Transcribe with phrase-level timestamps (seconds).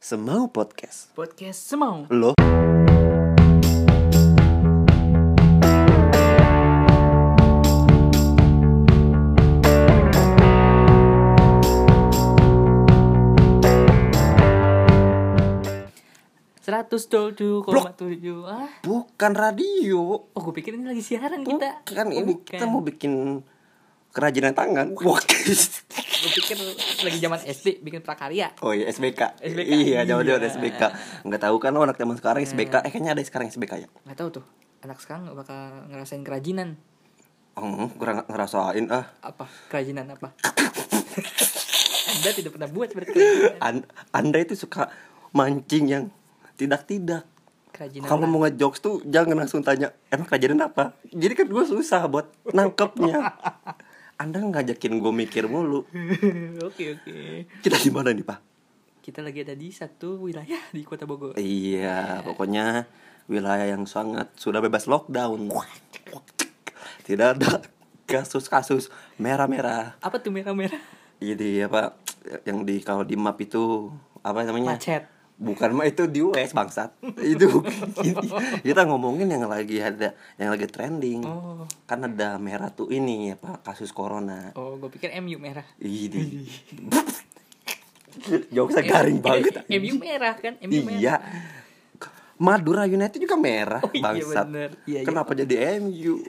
[0.00, 1.12] Semau podcast.
[1.12, 2.08] Podcast semau.
[2.08, 2.32] Lo
[16.64, 18.48] Seratus tujuh koma tujuh.
[18.48, 20.24] Ah, bukan radio.
[20.32, 21.84] oh gue pikir ini lagi siaran kita.
[21.84, 23.44] Bukan Oh, ini kita mau bikin
[24.16, 24.96] kerajinan tangan.
[24.96, 25.20] Wah.
[26.20, 26.56] Gue pikir
[27.00, 28.52] lagi zaman SD bikin prakarya.
[28.60, 29.40] Oh iya SBK.
[29.40, 29.66] SBK.
[29.66, 30.52] Iya, jauh-jauh Iya.
[30.52, 30.82] SBK.
[31.24, 32.84] Enggak tahu kan lo anak zaman sekarang SBK.
[32.84, 33.88] Eh kayaknya ada sekarang SBK ya.
[34.04, 34.44] Nggak tahu tuh.
[34.80, 36.76] Anak sekarang nggak bakal ngerasain kerajinan.
[37.56, 39.08] Oh, kurang ngerasain ah.
[39.20, 39.48] Apa?
[39.68, 40.32] Kerajinan apa?
[42.10, 43.16] Anda tidak pernah buat berarti.
[43.58, 44.90] An- anda itu suka
[45.30, 46.04] mancing yang
[46.54, 47.24] tidak-tidak.
[47.70, 50.98] Kerajinan Kalau mau ngejokes tuh jangan langsung tanya emang kerajinan apa.
[51.06, 53.16] Jadi kan gue susah buat nangkepnya.
[54.20, 55.88] Anda ngajakin gue mikir mulu.
[56.68, 57.48] Oke oke.
[57.64, 58.38] Kita di mana nih pak?
[59.00, 61.40] Kita lagi ada di satu wilayah di kota Bogor.
[61.40, 62.84] Iya, pokoknya
[63.32, 65.48] wilayah yang sangat sudah bebas lockdown.
[67.08, 67.64] Tidak ada
[68.04, 69.96] kasus-kasus merah-merah.
[70.04, 70.84] Apa tuh merah-merah?
[71.16, 71.96] Ini apa
[72.44, 73.88] yang di kalau di map itu
[74.20, 74.76] apa namanya?
[74.76, 75.08] Macet.
[75.40, 76.92] Bukan mah itu di US bangsat.
[77.32, 77.48] itu
[78.66, 81.24] kita ngomongin yang lagi ada yang lagi trending.
[81.24, 81.64] Oh.
[81.84, 84.52] Kan ada merah tuh ini apa kasus corona.
[84.52, 85.64] Oh, gue pikir MU merah.
[85.78, 86.44] Ini.
[88.52, 89.54] Jokesnya garing Eh, banget.
[89.66, 90.60] MU merah kan?
[90.60, 91.00] MU merah.
[91.00, 91.16] Iya.
[92.36, 94.46] Madura United juga merah, Oh, iya, bangsat.
[94.48, 95.00] Iya, iya.
[95.04, 96.24] Kenapa jadi MU?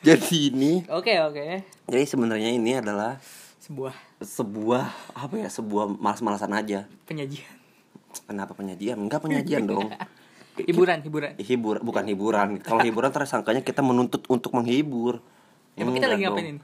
[0.00, 1.60] jadi ini, Oke oke.
[1.84, 3.18] jadi sebenarnya ini adalah
[3.60, 6.88] Sebuah sebuah apa ya, sebuah malas-malasan aja.
[7.04, 7.59] penyajian.
[8.26, 8.98] Kenapa penyajian?
[8.98, 9.90] Enggak penyajian dong.
[10.60, 11.32] Hiburan hiburan.
[11.40, 12.48] Hibur, bukan hiburan.
[12.60, 15.22] Kalau hiburan tersangkanya kita menuntut untuk menghibur.
[15.72, 16.60] Emang kita lagi ngapain ini?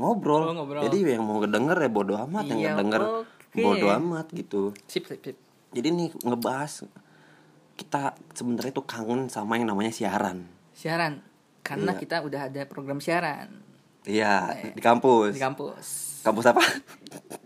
[0.00, 0.42] Ngobrol.
[0.48, 0.82] Oh, ngobrol.
[0.86, 3.60] Jadi yang mau denger ya bodo amat, yang Iya, nggak denger oke.
[3.60, 4.62] bodo amat gitu.
[4.88, 5.36] Sip sip sip.
[5.74, 6.86] Jadi nih ngebahas
[7.74, 10.46] kita sebenarnya tuh kangen sama yang namanya siaran.
[10.72, 11.20] Siaran.
[11.60, 12.00] Karena Iya.
[12.00, 13.50] kita udah ada program siaran
[14.04, 15.32] Iya, di kampus.
[15.34, 15.86] di kampus.
[16.24, 16.64] Kampus apa?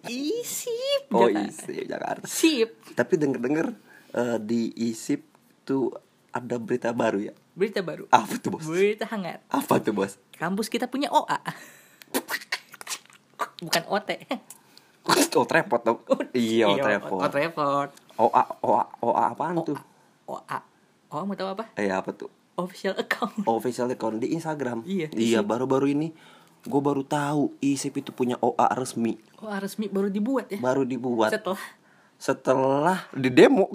[0.06, 1.10] Isip.
[1.10, 1.26] Oh.
[1.26, 2.22] ISIP Jakarta.
[2.30, 2.78] Sip.
[2.94, 3.66] Tapi denger-denger
[4.14, 5.26] eh, di ISIP
[5.66, 5.90] tuh
[6.30, 7.34] ada berita baru ya.
[7.58, 8.06] Berita baru.
[8.14, 8.62] Apa tuh, Bos?
[8.70, 9.42] Berita hangat.
[9.50, 10.14] Apa tuh, Bos?
[10.38, 11.42] Kampus kita punya OA.
[13.66, 14.10] Bukan OT.
[15.08, 15.98] Oh, trepot dong.
[16.36, 17.18] iya, oh, trepot.
[17.18, 17.88] Oh, trepot.
[18.18, 19.78] OA, OA, OA apaan tuh?
[20.30, 20.58] OA.
[21.10, 21.64] Oh, mau tahu apa?
[21.74, 22.30] Eh, apa tuh?
[22.58, 23.46] Official account.
[23.46, 24.82] Official account di Instagram.
[24.86, 26.10] Iya, Iya, baru-baru ini
[26.66, 29.20] gue baru tahu ISIP itu punya OA resmi.
[29.38, 30.58] OA resmi baru dibuat ya.
[30.58, 31.62] Baru dibuat Setelah
[32.19, 33.70] setelah di demo.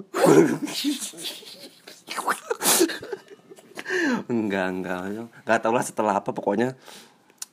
[4.28, 5.00] enggak, enggak.
[5.44, 6.76] Enggak tahu lah setelah apa pokoknya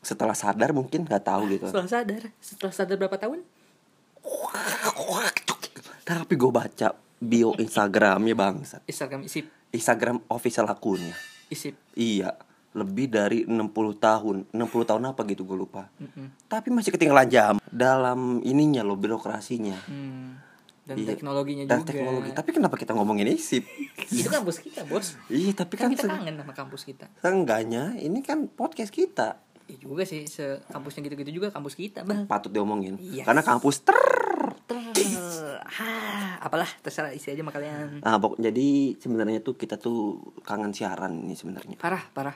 [0.01, 1.69] setelah sadar mungkin nggak tahu gitu.
[1.69, 2.21] setelah sadar.
[2.41, 3.39] Setelah sadar berapa tahun?
[6.03, 6.87] Tapi gue baca
[7.21, 8.81] bio Instagramnya bangsat.
[8.89, 9.45] Instagram isip.
[9.71, 11.15] Instagram official akunnya.
[11.47, 11.77] Isip.
[11.95, 12.35] Iya,
[12.71, 13.67] lebih dari 60
[13.97, 14.35] tahun.
[14.49, 15.91] 60 tahun apa gitu gue lupa.
[15.97, 16.27] Mm-mm.
[16.45, 19.75] Tapi masih ketinggalan jam dalam ininya loh birokrasinya.
[19.85, 20.39] Hmm.
[20.81, 21.13] Dan Iya.
[21.13, 21.89] teknologinya Dan juga.
[21.93, 22.29] teknologi.
[22.33, 23.63] Tapi kenapa kita ngomongin ISIP?
[24.17, 25.13] Itu kampus kita, Bos.
[25.29, 27.05] iya, tapi Kan kan, kita kangen sama kampus kita.
[27.21, 29.37] seenggaknya ini kan podcast kita.
[29.69, 32.25] Ya juga sih, se kampusnya gitu-gitu juga kampus kita, Bang.
[32.25, 32.97] Patut diomongin.
[32.97, 33.23] Yes.
[33.23, 33.95] Karena kampus ter
[34.67, 37.99] Ter- ah, apalah terserah isi aja sama kalian.
[38.01, 41.75] Nah, jadi sebenarnya tuh kita tuh kangen siaran ini sebenarnya.
[41.77, 42.35] Parah, parah.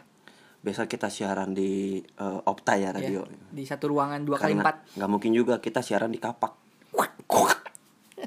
[0.65, 3.21] Biasa kita siaran di eh, Opta ya Ya, radio.
[3.29, 4.97] di satu ruangan dua kali empat.
[4.97, 6.65] nggak mungkin juga kita siaran di kapak.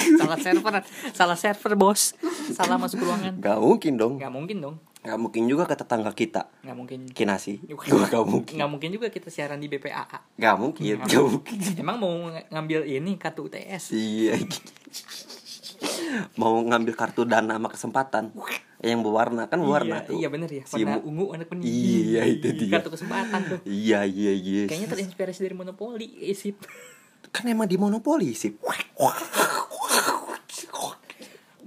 [0.08, 0.72] salah server,
[1.10, 2.14] salah server bos.
[2.54, 3.34] Salah masuk ruangan.
[3.36, 4.14] Nggak mungkin dong.
[4.16, 4.76] Nggak mungkin dong.
[4.98, 6.48] Nggak mungkin juga ke tetangga kita.
[6.62, 6.98] Nggak mungkin.
[7.08, 7.60] Kinasi.
[7.60, 8.54] Nggak mungkin.
[8.56, 10.38] Nggak mungkin juga kita siaran di BPAA.
[10.38, 10.82] Nggak mungkin.
[10.96, 11.56] Nggak Nggak mungkin.
[11.76, 13.90] Emang mau ng- ngambil ini kartu UTS?
[13.90, 14.38] Iya.
[16.34, 18.32] Mau ngambil kartu dana sama kesempatan.
[18.78, 20.14] Yang berwarna kan berwarna iya, tuh.
[20.22, 20.62] iya bener ya.
[20.62, 21.66] Si Warna mu- ungu anak benih.
[21.66, 22.78] Iya, itu dia.
[22.78, 23.58] Kartu kesempatan tuh.
[23.66, 24.62] Iya iya iya.
[24.70, 26.62] Kayaknya terinspirasi dari monopoli isip.
[27.34, 28.54] Kan emang di monopoli sih.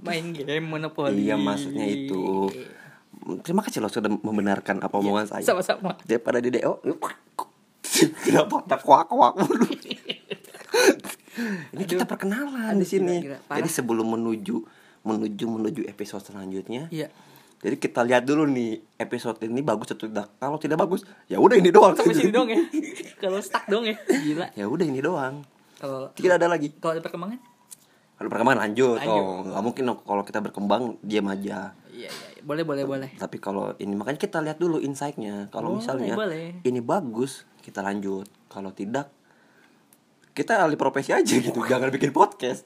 [0.02, 1.28] Main game monopoli.
[1.28, 2.48] Iya maksudnya itu.
[3.44, 5.44] Terima kasih loh sudah membenarkan apa omongan saya.
[5.44, 5.94] Sama-sama.
[6.08, 6.80] Daripada di DO.
[8.24, 9.68] Kenapa ada kuak-kuak mulu?
[11.72, 13.24] Ini kita perkenalan Aduh, di sini.
[13.24, 13.38] gila, gila.
[13.48, 13.58] Parah.
[13.62, 14.56] Jadi sebelum menuju
[15.02, 17.10] menuju menuju episode selanjutnya, Iya.
[17.58, 20.30] jadi kita lihat dulu nih episode ini bagus atau tidak.
[20.36, 21.92] Kalau tidak bagus, ya udah ini doang.
[21.92, 22.58] Sampai sini dong ya.
[23.16, 23.94] Kalau stuck dong ya.
[23.98, 24.46] Gila.
[24.54, 25.42] Ya udah ini doang.
[25.76, 26.70] Kalau Tidak ada lagi.
[26.76, 27.38] kalau ada perkembangan?
[28.14, 29.18] Kalau perkembangan lanjut, Lanjut.
[29.18, 31.74] oh nggak mungkin kalau kita berkembang diam aja.
[31.90, 32.10] Iya, iya.
[32.10, 32.42] iya.
[32.42, 33.10] Boleh, boleh, boleh.
[33.18, 35.50] Tapi kalau ini makanya kita lihat dulu insight-nya.
[35.50, 36.62] Kalau misalnya boleh.
[36.62, 38.30] ini bagus, kita lanjut.
[38.46, 39.10] Kalau tidak
[40.32, 42.64] kita alih profesi aja gitu jangan bikin podcast.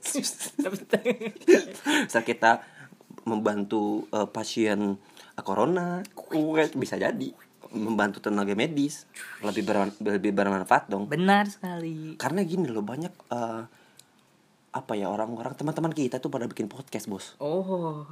[2.06, 2.62] Bisa kita
[3.26, 4.94] membantu eh, pasien
[5.34, 6.02] eh, corona
[6.74, 7.30] bisa jadi.
[7.66, 9.10] Membantu tenaga medis
[9.42, 11.10] lebih berman- lebih bermanfaat dong.
[11.10, 12.14] Benar sekali.
[12.14, 13.62] Karena gini loh banyak eh,
[14.70, 17.34] apa ya orang-orang teman-teman kita tuh pada bikin podcast bos.
[17.42, 18.06] Oh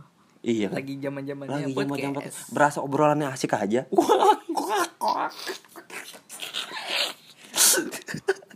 [0.45, 0.77] iya kan?
[0.77, 2.23] lagi zaman zamannya lagi zaman zaman
[2.53, 3.89] berasa obrolannya asik aja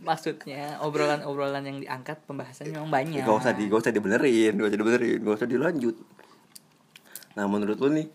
[0.01, 3.23] maksudnya obrolan-obrolan yang diangkat pembahasannya memang banyak.
[3.23, 5.95] Gak usah di gak usah dibenerin gak usah dibenerin gak usah dilanjut.
[7.37, 8.07] Nah menurut lu nih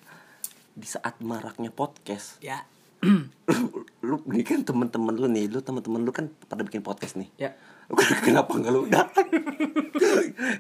[0.75, 2.67] di saat maraknya podcast ya.
[3.05, 7.29] lu, lu ini kan temen-temen lu nih lu temen-temen lu kan pada bikin podcast nih.
[7.37, 7.51] Ya.
[7.87, 7.97] Lu
[8.27, 9.29] kenapa nggak lu datang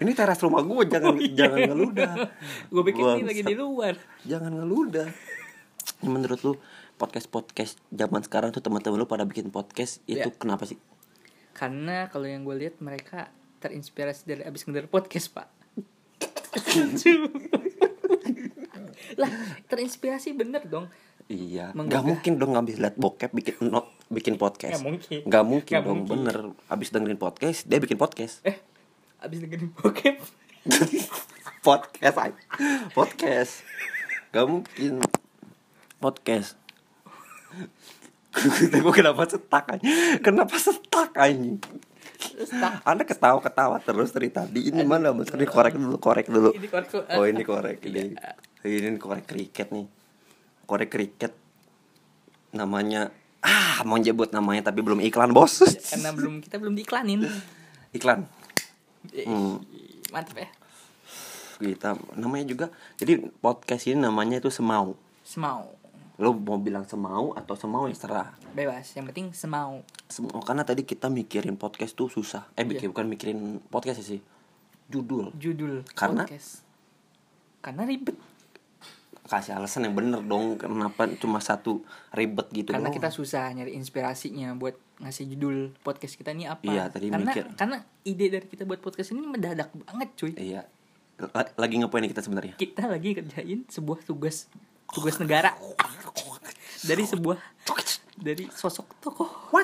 [0.00, 2.12] ini teras rumah gue jangan jangan ngeludah.
[2.69, 3.97] Gue pikir ini lagi di luar.
[4.29, 5.09] Jangan ngeludah.
[6.05, 6.53] Menurut lu
[6.94, 10.37] podcast podcast zaman sekarang tuh teman-teman lu pada bikin podcast itu Ya.
[10.38, 10.79] kenapa sih
[11.55, 13.27] karena kalau yang gue lihat mereka
[13.59, 15.47] terinspirasi dari abis ngedenger podcast pak
[19.15, 19.31] lah
[19.67, 20.89] terinspirasi bener dong
[21.25, 21.89] Iya, Menggugah.
[21.89, 24.77] nggak mungkin dong ngambil liat bokep bikin not, bikin podcast.
[24.77, 25.19] Nggak mungkin.
[25.25, 26.12] Nggak mungkin Nggak dong, mungkin.
[26.21, 26.37] bener.
[26.69, 28.45] Abis dengerin podcast, dia bikin podcast.
[28.45, 28.61] eh
[29.17, 30.21] abis dengerin bokep
[31.67, 32.37] podcast, ay.
[32.93, 33.65] podcast.
[34.37, 35.01] Gak mungkin
[35.97, 36.61] podcast.
[38.84, 39.84] Gue kenapa setak aja?
[40.20, 41.52] Kenapa setak aja?
[42.82, 44.70] Anda ketawa-ketawa terus dari tadi.
[44.70, 45.31] Ini mana mas?
[45.31, 46.50] Ini korek dulu, korek dulu.
[46.54, 47.04] Ini korek dulu.
[47.14, 48.14] Oh ini korek ini.
[48.64, 48.90] Iya.
[48.90, 49.86] Ini korek kriket nih.
[50.64, 51.32] Korek kriket.
[52.54, 53.10] Namanya
[53.44, 55.60] ah mau nyebut namanya tapi belum iklan bos.
[55.92, 57.28] karena belum kita belum diiklanin
[57.92, 58.25] Iklan.
[59.04, 59.60] Hmm.
[60.08, 60.48] mantap ya
[61.60, 62.66] Kita namanya juga.
[62.96, 64.96] Jadi podcast ini namanya itu semau.
[65.20, 65.83] semau
[66.16, 68.31] Lo mau bilang semau atau semau yang serah.
[68.50, 72.46] bebas yang penting semau Semau karena tadi kita mikirin podcast tuh susah.
[72.55, 72.90] Eh bikin Iya.
[72.90, 74.22] bukan mikirin podcast sih.
[74.84, 75.32] Judul.
[75.34, 76.22] judul Karena?
[76.22, 76.62] podcast
[77.58, 78.14] karena ribet
[79.25, 81.81] Kasih alasan yang bener dong kenapa cuma satu
[82.11, 82.94] ribet gitu karena doang.
[82.94, 87.49] kita susah nyari inspirasinya buat ngasih judul podcast kita ini apa Iya, tadi karena mikir.
[87.55, 90.69] karena ide dari kita buat podcast ini mendadak banget cuy Iya.
[91.17, 92.55] La- Lagi ngapain kita sebenarnya?
[92.55, 94.52] kita lagi kerjain sebuah tugas
[94.90, 95.56] tugas negara
[96.84, 97.38] dari sebuah
[98.14, 99.31] dari sosok tokoh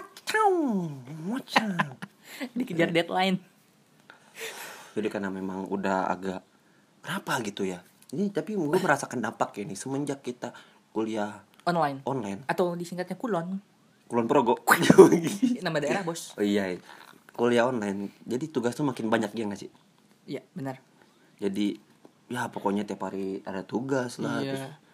[2.56, 3.38] dikejar deadline
[4.90, 6.42] Jadi karena memang udah agak
[7.00, 7.78] berapa gitu ya.
[8.10, 10.50] Ini tapi gue merasakan dampak nih semenjak kita
[10.90, 12.42] kuliah online online.
[12.50, 13.62] atau disingkatnya kulon
[14.10, 14.58] Kulon Progo.
[15.64, 16.74] nama daerah bos oh iya.
[17.30, 18.10] Kuliah online.
[18.26, 19.70] Jadi tugas tuh makin banyak ya gak sih?
[20.26, 20.78] iya benar
[21.38, 21.78] Jadi
[22.30, 24.42] ya pokoknya tiap hari ada tugas lah.
[24.42, 24.58] Iya.
[24.58, 24.89] terus-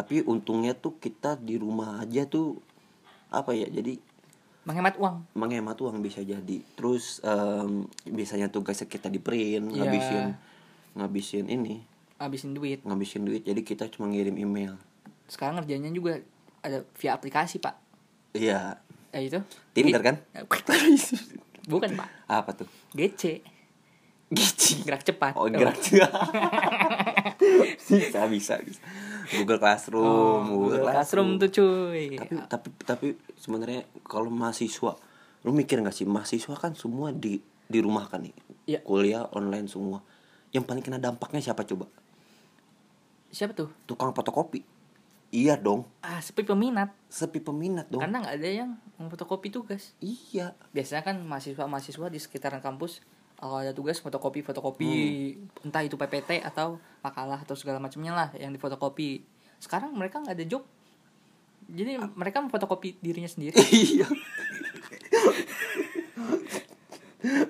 [0.00, 2.56] tapi untungnya tuh kita di rumah aja tuh
[3.28, 3.68] apa ya?
[3.68, 4.00] Jadi
[4.64, 5.28] menghemat uang.
[5.36, 6.56] Menghemat uang bisa jadi.
[6.72, 9.84] Terus em, biasanya tugasnya kita di print Iya.
[9.84, 10.24] ngabisin
[10.96, 11.84] ngabisin ini.
[12.16, 12.80] Habisin duit.
[12.80, 14.80] Ngabisin duit jadi kita cuma ngirim email.
[15.28, 16.16] Sekarang ngerjainnya juga
[16.64, 17.76] ada via aplikasi pak.
[18.32, 18.80] Iya.
[19.12, 19.36] Eh itu?
[19.76, 20.16] Tinder kan?
[21.72, 22.08] Bukan pak.
[22.24, 22.68] Apa tuh?
[22.96, 23.44] GC
[24.30, 25.34] Gici gerak cepat.
[25.34, 25.74] Oh gerak
[27.90, 28.80] bisa bisa bisa
[29.30, 32.18] Google Classroom Oh, Google Classroom tuh cuy.
[32.18, 33.06] Tapi tapi tapi
[33.38, 34.98] sebenarnya kalau mahasiswa
[35.46, 37.40] lu mikir nggak sih mahasiswa kan semua di
[37.70, 38.34] di rumah kan nih?
[38.70, 38.80] Iya.
[38.86, 40.02] kuliah online semua.
[40.50, 41.86] Yang paling kena dampaknya siapa coba?
[43.30, 43.70] Siapa tuh?
[43.86, 44.62] Tukang fotokopi.
[45.30, 45.86] Iya dong.
[46.02, 46.90] Ah sepi peminat.
[47.06, 48.02] Sepi peminat dong.
[48.02, 49.94] Karena nggak ada yang memfotokopi tugas.
[50.02, 50.58] Iya.
[50.74, 53.02] Biasanya kan mahasiswa-mahasiswa di sekitaran kampus
[53.40, 54.86] kalau ada tugas fotokopi fotokopi.
[54.86, 55.64] Hmm.
[55.64, 59.24] entah itu PPT atau makalah atau segala macamnya lah yang difotokopi.
[59.56, 60.62] Sekarang mereka nggak ada job.
[61.64, 63.56] Jadi mereka memfotokopi dirinya sendiri.
[63.72, 64.04] Iya.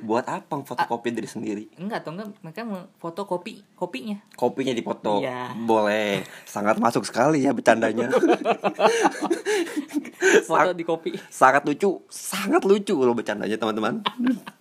[0.02, 1.70] Buat apa fotokopi diri sendiri?
[1.78, 2.66] Enggak atau enggak mereka
[2.98, 4.18] fotokopi kopinya.
[4.34, 5.54] Kopinya dipoto Iya.
[5.54, 6.26] boleh.
[6.42, 8.10] Sangat masuk sekali ya bercandanya.
[10.50, 11.14] Foto di kopi.
[11.30, 12.02] Sangat lucu.
[12.10, 14.02] Sangat lucu loh bercandanya teman-teman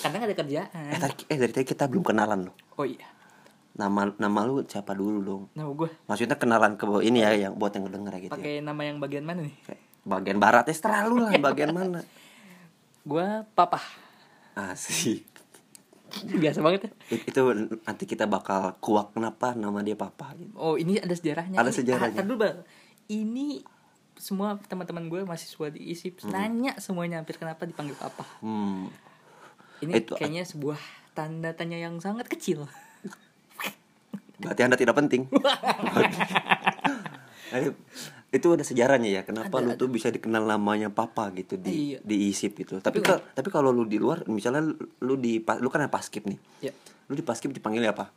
[0.00, 0.84] karena nggak ada kerjaan.
[0.88, 2.56] Eh tadi eh dari tadi kita belum kenalan loh.
[2.74, 3.04] Oh iya.
[3.72, 7.72] Nama nama lu siapa dulu dong nama gue maksudnya kenalan ke ini ya yang buat
[7.72, 8.36] yang ngedenger ya gitu ya.
[8.36, 9.56] Pakai nama yang bagian mana nih?
[10.02, 12.00] Bagian barat ya terlalu lah bagian mana.
[13.02, 13.80] Gue papa
[14.54, 15.24] asik.
[16.12, 16.90] Biasa banget ya.
[17.10, 17.40] It- itu
[17.80, 20.52] nanti kita bakal kuak kenapa nama dia papa gitu.
[20.54, 21.56] oh ini ada sejarahnya.
[21.56, 22.20] Ada Ini- sejarahnya.
[22.20, 22.56] ah, dulu Bal.
[23.08, 23.64] ini
[24.14, 28.86] semua teman-teman gue mahasiswa di ISIP nanya semuanya hampir kenapa dipanggil papa Hmm.
[29.82, 30.78] Ini Itu- kayaknya sebuah
[31.12, 32.66] tanda tanya yang sangat kecil.
[34.38, 35.28] Berarti Anda tidak penting.
[37.52, 37.76] Ayo,
[38.32, 41.98] itu ada sejarahnya ya kenapa Ada, lu tuh bisa dikenal namanya papa gitu di Iya.
[42.00, 44.64] di isip itu tapi Tapi tapi kalau lu di luar misalnya
[44.98, 46.36] lu- di lu kan ada paskip nih.
[46.60, 46.72] Ya
[47.06, 48.08] lu di paskip dipanggil apa?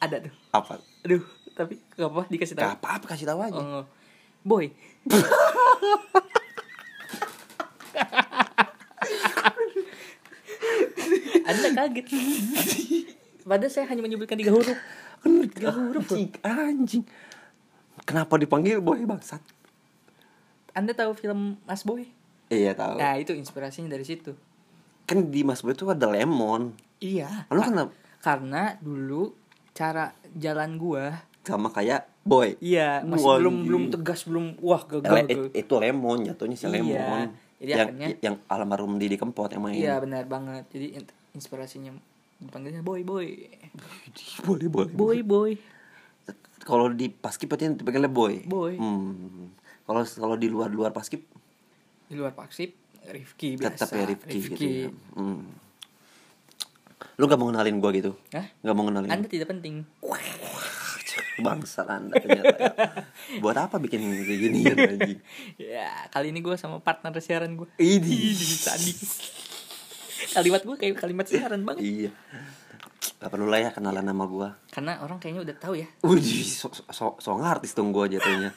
[0.00, 0.32] Ada tuh.
[0.50, 0.80] Apa?
[1.04, 1.22] Aduh
[1.52, 2.62] tapi gak apa dikasih tahu.
[2.64, 3.54] Gak apa-apa kasih tahu aja.
[3.54, 3.84] Oh,
[4.42, 4.66] boy
[11.44, 12.06] anda kaget.
[13.42, 14.78] Padahal saya hanya menyebutkan tiga huruf.
[15.52, 17.04] Tiga huruf anjing anjing.
[18.02, 19.42] Kenapa dipanggil boy bangsat?
[20.72, 22.08] Anda tahu film Mas Boy?
[22.48, 22.96] Iya tahu.
[22.96, 24.32] Nah itu inspirasinya dari situ.
[25.04, 26.72] Kan di mas boy itu ada lemon.
[26.98, 27.46] Iya.
[27.48, 27.76] Lu Ka- kan
[28.18, 29.34] karena dulu
[29.72, 32.54] cara jalan gua sama kayak boy.
[32.58, 36.64] Iya masih Wah, belum belum tegas belum wah gagal Le- it- itu lemon jatuhnya si
[36.64, 36.72] Iya.
[36.72, 37.26] lemon.
[37.58, 39.76] Jadi yang akhirnya- yang almarhum Didi Kempot yang main.
[39.76, 40.64] Iya benar banget.
[40.70, 40.86] Jadi
[41.32, 41.92] inspirasinya
[42.42, 43.28] dipanggilnya boy boy.
[44.46, 45.52] Boleh boleh boy boy.
[46.62, 48.46] Kalau di paskip berarti dipanggilnya boy.
[48.46, 48.74] Boy.
[48.78, 49.58] hmm.
[49.82, 51.26] kalau kalau di luar luar paskip?
[52.06, 54.90] Di luar paksip Rifki biasa tetap ya Rifki, gitu ya.
[55.18, 55.42] Hmm.
[57.18, 58.14] lu gak mau kenalin gua gitu?
[58.30, 58.46] Hah?
[58.62, 59.10] gak mau kenalin?
[59.10, 59.82] Anda tidak penting.
[61.44, 62.72] Bangsat anda ternyata ya.
[63.40, 64.74] buat apa bikin kayak gini ya
[65.80, 68.92] ya kali ini gue sama partner siaran gue ini tadi
[70.32, 71.82] kalimat gue kayak kalimat siaran banget.
[71.82, 72.10] Iya.
[73.18, 74.58] Gak perlu lah ya kenalan nama gua.
[74.68, 75.86] Karena orang kayaknya udah tahu ya.
[76.02, 78.50] Wih, so, so, so, so ngartis dong gua jatuhnya.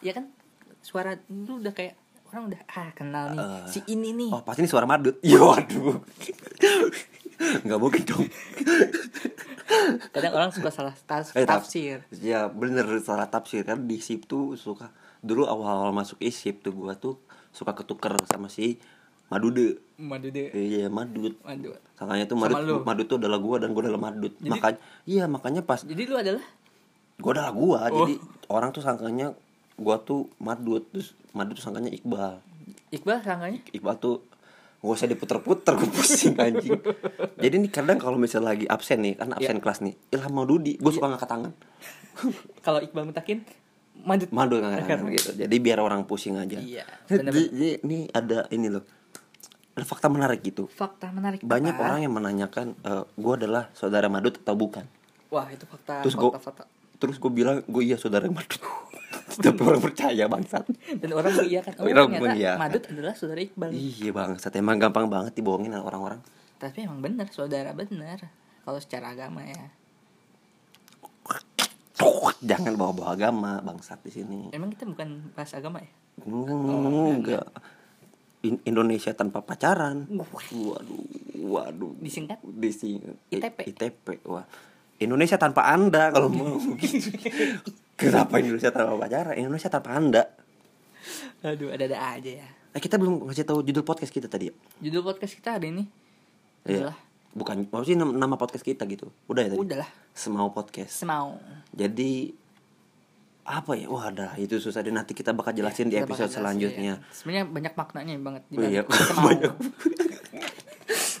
[0.00, 0.32] Ya kan?
[0.80, 1.96] Suara lu udah kayak
[2.28, 3.64] orang udah ah kenal nih Eh.
[3.68, 4.30] si ini nih.
[4.30, 5.20] Oh pasti ini suara madut.
[5.26, 6.00] Ya waduh.
[7.60, 8.24] Gak mungkin dong.
[10.10, 12.04] Kadang orang suka salah tas- Eh, taf- tafsir.
[12.14, 13.64] Ya bener salah tafsir.
[13.64, 18.48] Kan di SIP tuh suka Dulu awal-awal masuk ISIP tuh gua tuh Suka ketuker sama
[18.48, 18.80] si
[19.30, 19.78] Madude.
[19.96, 21.36] Madu deh Iya Madut.
[21.40, 22.82] Madu Makanya tuh Madut?
[22.82, 24.32] Madut tuh adalah gua dan gua adalah Madut.
[24.34, 26.44] Jadi- Makanya Iya makanya pas jadi lu adalah?
[27.16, 27.78] Gua adalah gua.
[27.86, 28.02] Oh.
[28.02, 28.14] Jadi
[28.48, 29.32] orang tuh sangkanya
[29.76, 30.84] Gua tuh Madut.
[30.90, 32.40] Terus Madut tuh sangkanya Iqbal.
[32.90, 33.60] Iqbal sangkanya?
[33.70, 34.24] Iqbal tuh
[34.80, 36.72] gak usah diputer-puter gue pusing anjing.
[37.44, 39.62] Jadi nih kadang kalau misalnya lagi absen nih kan absen Iya.
[39.62, 41.52] kelas nih Ilham Maududi gue suka ngangkat tangan.
[42.64, 43.44] Kalau Iqbal mentakin
[44.00, 44.32] madut.
[44.32, 45.30] Madu ngangkat tangan gitu.
[45.36, 46.56] Jadi biar orang pusing aja.
[46.56, 47.42] Iya, jadi
[47.84, 48.80] ini ada ini loh
[49.74, 50.66] ada fakta menarik gitu.
[50.70, 51.82] Fakta menarik banyak apa?
[51.86, 52.74] orang yang menanyakan
[53.14, 54.84] gue adalah saudara Madut atau bukan?
[55.30, 56.30] Wah itu fakta terus gue
[57.00, 58.60] terus gue bilang gue iya saudara Madut.
[59.30, 60.64] Tapi orang percaya bangsat.
[60.98, 62.60] Dan orang mengiyakan oh Orang ternyata mengiyakan.
[62.60, 63.70] madut adalah saudara Iqbal.
[63.70, 64.52] Iya bangsat.
[64.58, 66.20] Emang gampang banget dibohongin sama orang-orang.
[66.58, 68.26] Tapi emang benar saudara benar
[68.66, 69.70] kalau secara agama ya.
[72.40, 74.40] Jangan bawa-bawa agama bangsat di sini.
[74.50, 75.90] Emang kita bukan bahas agama ya?
[76.26, 77.46] Enggak.
[78.40, 80.08] In- Indonesia tanpa pacaran.
[80.08, 80.80] Waduh,
[81.42, 81.92] waduh.
[81.98, 82.40] Disingkat?
[82.42, 83.16] Disingkat.
[83.28, 83.58] ITP.
[83.68, 84.06] ITP.
[84.24, 84.48] Wah.
[84.96, 86.56] Indonesia tanpa Anda kalau mau.
[87.94, 89.34] Kenapa Indonesia tanpa pacaran?
[89.34, 90.22] Indonesia tanpa Anda.
[91.40, 94.54] aduh ada ada aja ya Eh, kita belum ngasih tahu judul podcast kita tadi ya?
[94.78, 95.84] judul podcast kita hari ini
[96.62, 96.92] Iya.
[96.92, 96.96] adalah
[97.30, 99.08] Bukan, maksudnya nama, nama podcast kita gitu.
[99.24, 99.58] Udah ya tadi?
[99.58, 100.92] udahlah Semau podcast.
[100.92, 101.40] semau
[101.72, 102.36] Jadi
[103.42, 103.86] apa ya?
[103.86, 106.94] Wah, dah itu susah deh nanti kita bakal jelasin di Kita bakal episode jelasin, selanjutnya.
[106.96, 107.10] ya.
[107.10, 108.82] sebenarnya banyak maknanya banget di Oh, iya.
[109.26, 109.52] banyak.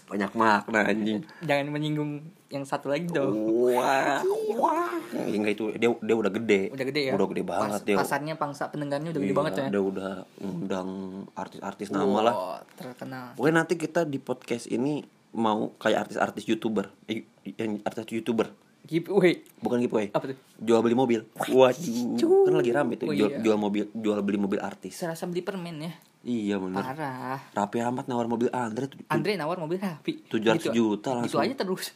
[0.06, 1.22] banyak makna anjing.
[1.40, 3.30] jangan menyinggung yang satu lagi dong
[3.70, 4.18] Wah,
[4.52, 4.90] wah.
[5.14, 6.60] Ya, enggak itu dia dia udah gede.
[6.68, 7.96] udah gede ya Udah gede banget Pas- dia.
[7.96, 10.88] pasarnya pangsa pendengarnya udah gede Iya, banget ya Dia udah undang
[11.32, 12.34] artis-artis nama lah.
[12.74, 14.98] Terkenal Pokoknya nanti kita di podcast ini
[15.30, 17.22] mau kayak artis-artis youtuber, eh,
[17.54, 18.50] yang artis youtuber,
[18.90, 20.10] giveaway bukan giveaway.
[20.10, 21.20] apa tuh Jual beli mobil.
[21.46, 23.38] Waduh, kan lagi rame tuh Oh, jual, iya.
[23.38, 24.92] jual mobil, jual beli mobil artis.
[24.92, 26.76] serasa beli permen ya Iya bener.
[26.76, 29.00] parah Rapi amat nawar mobil Andre tuh.
[29.06, 31.40] Andre nawar mobil Rapi 700 juta gitu langsung.
[31.40, 31.94] aja terus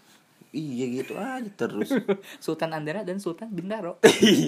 [0.49, 1.91] Iya gitu aja terus.
[2.45, 3.99] Sultan Andara dan Sultan Bintaro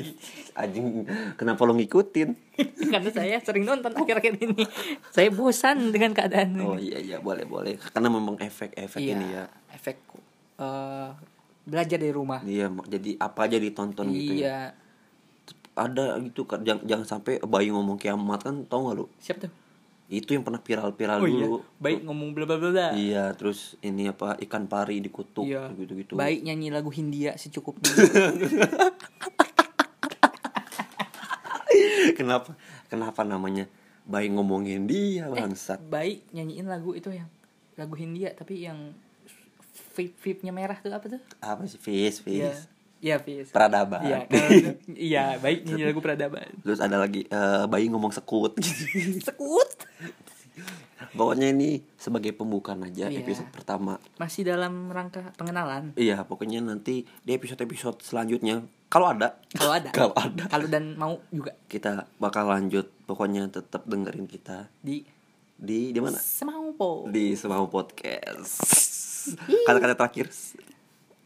[0.55, 1.03] Anjing,
[1.35, 2.29] kenapa lo ngikutin?
[2.95, 4.65] karena saya sering nonton akhir-akhir ini
[5.11, 9.27] saya bosan dengan keadaan Oh ini iya iya boleh boleh karena memang efek-efek iya ini
[9.29, 9.45] ya.
[9.69, 9.99] efek
[10.57, 11.11] eh,
[11.67, 14.39] belajar dari rumah Iya jadi apa aja ditonton gitu ya.
[14.39, 14.59] iya
[15.75, 19.07] Ada gitu kan jangan, jangan sampai bayi ngomong kiamat kan tau gak lu?
[19.19, 19.53] siap tuh
[20.07, 21.59] Itu yang pernah viral-viral oh iya dulu.
[21.77, 26.15] baik ngomong bla bla bla Iya, terus ini apa ikan pari dikutuk iya gitu-gitu.
[26.15, 27.91] baik nyanyi lagu Hindia secukupnya
[32.15, 32.55] kenapa?
[32.87, 33.67] Kenapa namanya
[34.07, 35.83] bayi ngomongin dia bangsat?
[35.85, 37.27] baik nyanyiin lagu itu yang
[37.75, 38.95] lagu Hindia tapi yang
[39.93, 42.63] vape vape nya merah tuh apa tuh Apa sih fish Iya, fish?
[42.99, 43.49] iya Fis.
[43.51, 44.03] Peradaban.
[44.03, 44.19] Iya,
[45.09, 46.49] iya, baik nyanyi lagu peradaban.
[46.59, 48.57] Terus ada lagi eh, bayi ngomong sekut.
[49.23, 49.71] Sekut.
[51.13, 53.21] pokoknya ini sebagai pembukaan aja Iya.
[53.21, 55.93] episode pertama Masih dalam rangka pengenalan.
[55.95, 59.89] iya pokoknya nanti di episode episode selanjutnya kalau ada Kalau ada.
[59.97, 65.05] kalau ada Kalau dan mau juga kita bakal lanjut pokoknya tetap dengerin kita di
[65.55, 67.05] di di mana Semaupo.
[67.07, 68.61] di Semau Podcast
[69.65, 70.27] kata-kata terakhir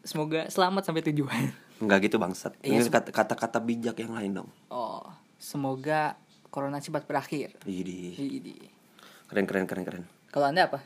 [0.00, 1.52] Semoga selamat sampai tujuan.
[1.78, 5.04] nggak gitu bangsat Iya, Ini kata- kata-kata bijak yang lain dong Oh,
[5.37, 6.16] semoga
[6.49, 7.57] corona cepat berakhir.
[7.62, 8.57] Jadi Jadi,
[9.26, 10.80] keren keren keren keren kalau Anda apa?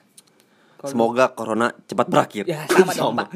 [0.76, 3.14] Kalau- semoga corona cepat berakhir Ya, sama dong.
[3.16, 3.28] Pak.